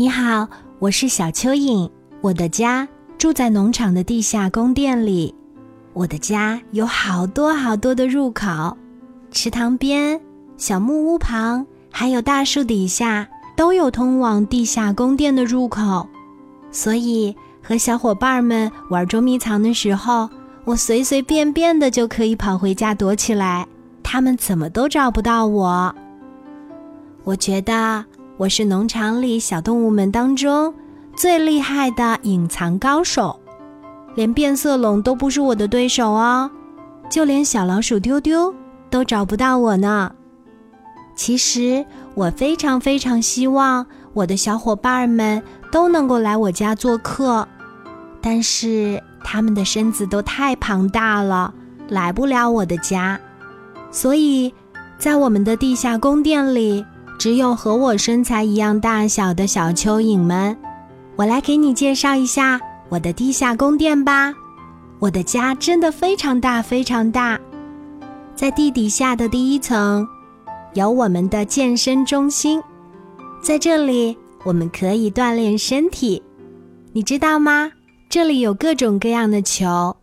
[0.00, 0.48] 你好，
[0.78, 1.90] 我是小蚯蚓。
[2.22, 5.34] 我的家住在农场的地下宫殿里。
[5.92, 8.78] 我的家有好多好多的入口，
[9.30, 10.18] 池塘边、
[10.56, 16.08] 小木屋旁，还有大树底下，都有通往地下宫殿的入口。
[16.70, 20.30] 所以和小伙伴们玩捉迷藏的时候，
[20.64, 23.66] 我随随便便的就可以跑回家躲起来，
[24.02, 25.94] 他们怎么都找不到我。
[27.22, 28.02] 我觉得
[28.40, 30.72] 我是农场里小动物们当中
[31.14, 33.38] 最厉害的隐藏高手。
[34.14, 36.50] 连变色龙都不是我的对手哦，
[37.10, 38.54] 就连小老鼠丢丢
[38.88, 40.10] 都找不到我呢。
[41.14, 47.46] 其实我非常非常希望我的小伙伴们都能够来我家做客，
[48.22, 51.52] 但是他们的身子都太庞大了，
[51.88, 53.20] 来不了我的家。
[53.90, 54.54] 所以，
[54.96, 56.86] 在我们的地下宫殿里，
[57.20, 60.56] 只有和我身材一样大小的小蚯蚓们。
[61.16, 62.58] 我来给你介绍一下。
[62.88, 64.32] 我的地下宫殿吧，
[64.98, 67.38] 我的家真的非常大，非常大。
[68.34, 70.08] 在地底下的第一层，
[70.72, 72.60] 有我们的健身中心，
[73.42, 76.22] 在这里我们可以锻炼身体。
[76.94, 77.70] 你知道吗？
[78.08, 79.94] 这里有各种各样的球，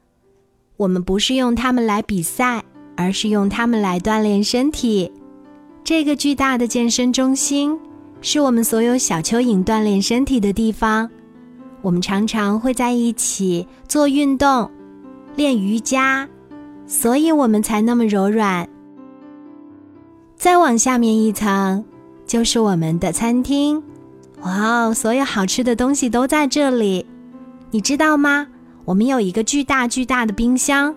[0.77, 2.63] 我们不是用它们来比赛，
[2.95, 5.11] 而是用它们来锻炼身体。
[5.87, 7.79] 这个巨大的健身中心，
[8.19, 11.09] 是我们所有小蚯蚓锻炼身体的地方。
[11.81, 14.69] 我们常常会在一起做运动、
[15.37, 16.27] 练瑜伽，
[16.85, 18.67] 所以我们才那么柔软。
[20.35, 21.85] 再往下面一层，
[22.25, 23.81] 就是我们的餐厅。
[24.41, 27.05] 哇哦，所有好吃的东西都在这里。
[27.71, 28.47] 你知道吗？
[28.83, 30.93] 我们有一个巨大巨大的冰箱，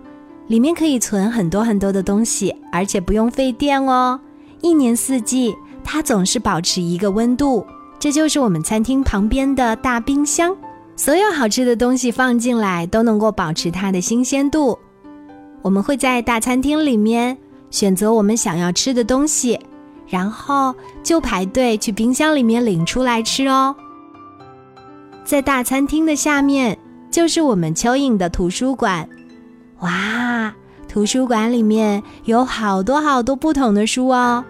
[0.49, 4.19] 里面可以存很多很多的东西，而且不用费电哦。
[4.63, 7.67] 一年四季，它总是保持一个温度。
[7.99, 10.57] 这就是我们餐厅旁边的大冰箱。
[10.97, 14.79] 所有好吃的东西放进来都能够保持它的新鲜度。
[15.63, 17.37] 我们会在大餐厅里面
[17.71, 19.59] 选择我们想要吃的东西，
[20.07, 23.75] 然后就排队去冰箱里面领出来吃哦。
[25.25, 26.77] 在大餐厅的下面
[27.11, 29.09] 就是我们蚯蚓的图书馆。
[29.81, 30.53] 哇，
[30.89, 34.45] 图书馆里面有好多好多不同的书哦，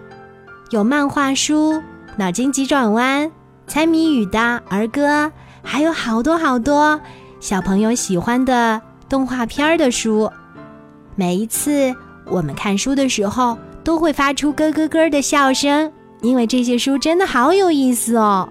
[0.71, 1.83] 有漫画书、
[2.15, 3.29] 脑筋急转弯、
[3.67, 4.39] 猜谜语的
[4.69, 5.29] 儿歌。
[5.61, 6.99] 还有好多好多
[7.41, 10.31] 小朋友喜欢的动画片的书，
[11.13, 11.93] 每一次
[12.25, 18.47] 我们看书的时候，都会发出咯咯咯的笑声，因为这些书真的好有意思哦。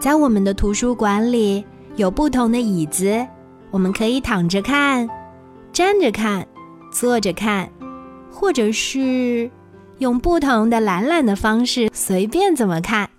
[0.00, 3.24] 在我们的图书馆里有不同的椅子，
[3.70, 5.08] 我们可以躺着看、
[5.72, 6.44] 站着看、
[6.92, 7.70] 坐着看，
[8.32, 9.48] 或者是
[10.00, 13.10] 用不同的懒懒的方式，随便怎么看。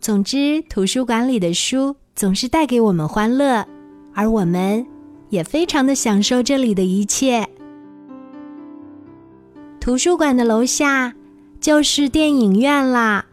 [0.00, 3.64] 总之，图书馆里的书总是带给我们欢乐，
[4.12, 4.84] 而我们
[5.30, 7.48] 也非常的享受这里的一切。
[9.80, 11.14] 图书馆的楼下
[11.60, 13.26] 就是电影院啦，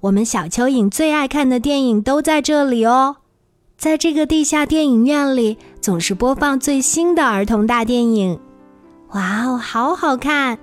[0.00, 3.16] 我们小蚯蚓最爱看的电影都在这里哦。
[3.78, 8.38] 在这个地下电影院里，总是播放最新的儿童大电影。
[9.12, 10.58] 哇哦，好好看！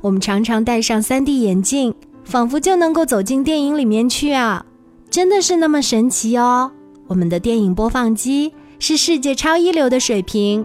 [0.00, 1.94] 我们常常戴上 3D 眼镜，
[2.24, 4.64] 仿佛就能够走进电影里面去啊。
[5.10, 6.70] 真的是那么神奇哦！
[7.08, 10.64] 我们的电影播放机是世界超一流的水平。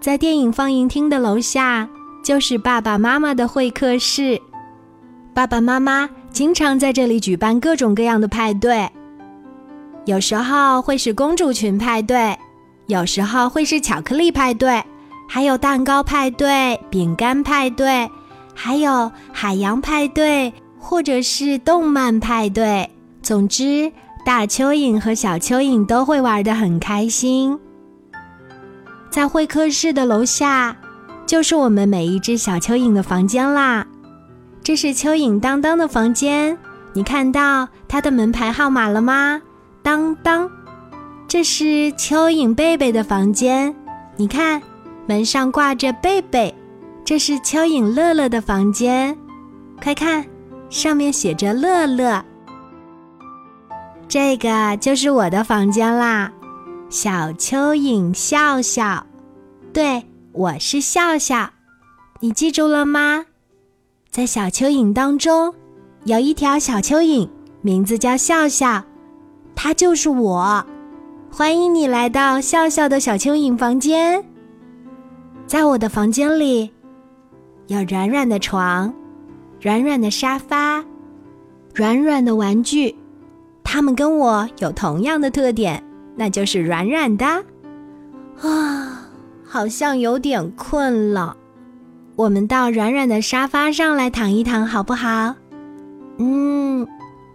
[0.00, 1.88] 在电影放映厅的楼下，
[2.24, 4.40] 就是爸爸妈妈的会客室。
[5.34, 8.88] 爸爸妈妈经常在这里举办各种各样的派对，
[10.06, 12.38] 有时候会是公主裙派对，
[12.86, 14.82] 有时候会是巧克力派对，
[15.28, 18.10] 还有蛋糕派对、饼干派对，
[18.54, 20.52] 还有海洋派对。
[20.78, 22.88] 或者是动漫派对，
[23.20, 23.90] 总之，
[24.24, 27.58] 大蚯蚓和小蚯蚓都会玩得很开心。
[29.10, 30.76] 在会客室的楼下，
[31.26, 33.84] 就是我们每一只小蚯蚓的房间啦。
[34.62, 36.56] 这是蚯蚓当当的房间，
[36.92, 39.42] 你看到它的门牌号码了吗？
[39.82, 40.48] 当当。
[41.26, 43.74] 这是蚯蚓贝贝的房间，
[44.14, 44.62] 你看，
[45.06, 46.54] 门上挂着贝贝。
[47.04, 49.16] 这是蚯蚓乐乐的房间，
[49.82, 50.24] 快看。
[50.68, 52.24] 上面写着“乐乐”，
[54.08, 56.32] 这个就是我的房间啦。
[56.90, 59.06] 小蚯蚓笑笑，
[59.72, 61.50] 对我是笑笑，
[62.18, 63.26] 你记住了吗？
[64.10, 65.54] 在小蚯蚓当中，
[66.02, 67.28] 有一条小蚯蚓，
[67.62, 68.82] 名字叫笑笑，
[69.54, 70.66] 它就是我。
[71.30, 74.24] 欢迎你来到笑笑的小蚯蚓房间。
[75.46, 76.70] 在我的房间里，
[77.68, 78.92] 有软软的床。
[79.58, 80.84] 软软的沙发，
[81.74, 82.94] 软软的玩具，
[83.64, 85.82] 它们跟我有同样的特点，
[86.14, 87.24] 那就是软软的。
[88.42, 89.08] 啊，
[89.44, 91.34] 好像有点困了，
[92.16, 95.34] 我们到软软的沙发上来躺一躺，好不好？
[96.18, 96.86] 嗯，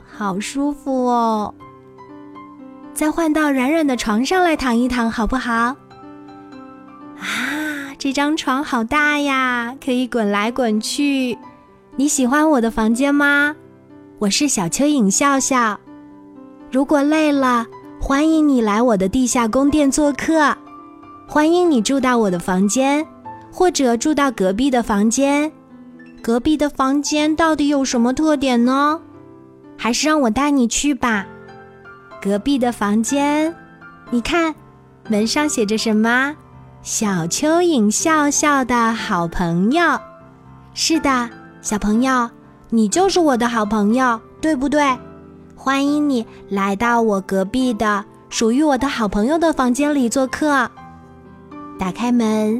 [0.05, 1.53] 好舒服哦。
[2.93, 5.51] 再换到软软的床上来躺一躺，好不好？
[5.53, 5.75] 啊，
[8.01, 11.37] 这张床好大呀，可以滚来滚去。
[11.95, 13.55] 你喜欢我的房间吗？
[14.17, 15.79] 我是小蚯蚓笑笑。
[16.71, 17.67] 如果累了，
[18.01, 20.57] 欢迎你来我的地下宫殿做客。
[21.27, 23.05] 欢迎你住到我的房间，
[23.51, 25.51] 或者住到隔壁的房间。
[26.23, 28.99] 隔壁的房间到底有什么特点呢？
[29.77, 31.27] 还是让我带你去吧。
[32.19, 33.55] 隔壁的房间，
[34.09, 34.55] 你看，
[35.07, 36.35] 门上写着什么？
[36.83, 39.99] 小蚯蚓笑笑的好朋友。
[40.73, 41.29] 是的，
[41.61, 42.27] 小朋友，
[42.71, 44.97] 你就是我的好朋友，对不对？
[45.55, 50.71] 欢迎你来到我隔壁的属于我的好朋友的房间里做客。
[51.77, 52.59] 打开门，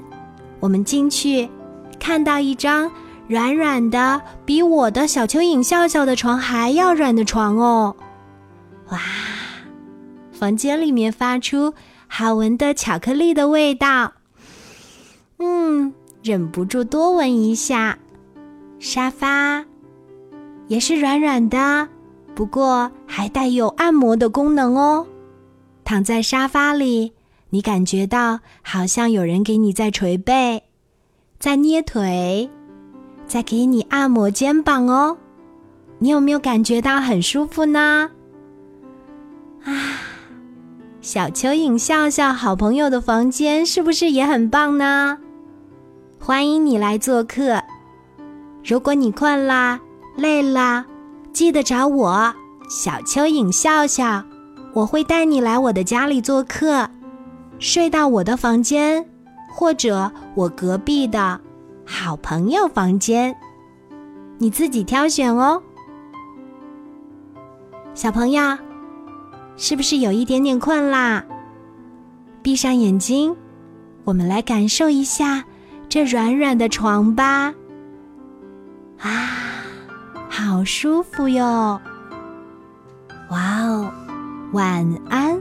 [0.59, 1.49] 我们进去，
[1.99, 2.91] 看到一张
[3.27, 7.95] 软软的，比我的小蚯蚓笑笑的床还要软的床哦。
[8.89, 8.99] 哇！
[10.31, 11.73] 房间里面发出
[12.13, 14.11] 好闻的巧克力的味道，
[15.39, 17.97] 嗯，忍不住多闻一下。
[18.79, 19.63] 沙发
[20.67, 21.87] 也是软软的，
[22.35, 25.07] 不过还带有按摩的功能哦。
[25.85, 27.13] 躺在沙发里，
[27.49, 30.63] 你感觉到好像有人给你在捶背，
[31.39, 32.49] 在捏腿，
[33.25, 35.17] 在给你按摩肩膀哦。
[35.99, 38.11] 你有没有感觉到很舒服呢？
[39.63, 39.71] 啊！
[41.01, 45.17] 小蚯蚓笑笑，好朋友的房间是不是也很棒呢？
[46.19, 47.59] 欢迎你来做客。
[48.63, 49.79] 如果你困啦、
[50.15, 50.85] 累啦，
[51.33, 52.31] 记得找我，
[52.69, 54.23] 小蚯蚓笑笑，
[54.73, 56.87] 我会带你来我的家里做客，
[57.57, 59.03] 睡到我的房间，
[59.51, 61.41] 或者我隔壁的
[61.83, 63.35] 好朋友房间，
[64.37, 65.63] 你自己挑选哦，
[67.95, 68.55] 小朋友。
[69.57, 71.23] 是不是有一点点困啦？
[72.41, 73.35] 闭上眼睛，
[74.03, 75.43] 我们来感受一下
[75.87, 77.53] 这软软的床吧。
[78.99, 79.29] 啊，
[80.29, 81.79] 好舒服哟！
[83.29, 83.91] 哇哦，
[84.53, 85.39] 晚安。